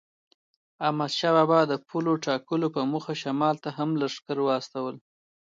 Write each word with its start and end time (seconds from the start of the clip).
احمدشاه 0.85 1.33
بابا 1.39 1.59
د 1.67 1.73
پولو 1.87 2.13
ټاکلو 2.25 2.67
په 2.75 2.81
موخه 2.91 3.13
شمال 3.23 3.55
ته 3.63 3.69
هم 3.77 3.89
لښکر 4.01 4.37
وایست. 4.41 4.73